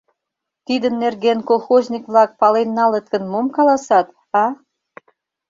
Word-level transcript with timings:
Тидын 0.65 0.93
нерген 1.03 1.39
колхозник-влак 1.49 2.31
пален 2.39 2.69
налыт 2.77 3.05
гын, 3.13 3.23
мом 3.31 3.47
каласат, 3.55 4.07
а? 4.43 4.45